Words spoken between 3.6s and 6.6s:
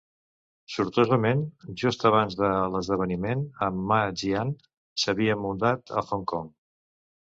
en Ma Jian s'havia mudat a Hong Kong.